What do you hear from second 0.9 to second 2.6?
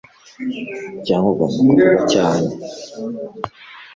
Cyangwa ugomba kuvuga cyane